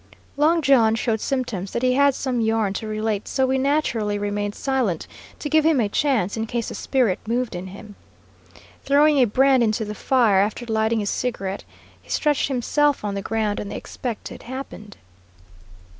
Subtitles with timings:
[0.35, 4.55] Long John showed symptoms that he had some yarn to relate, so we naturally remained
[4.55, 5.05] silent
[5.37, 7.93] to give him a chance, in case the spirit moved in him.
[8.83, 11.63] Throwing a brand into the fare after lighting his cigarette,
[12.01, 14.97] he stretched himself on the ground, and the expected happened.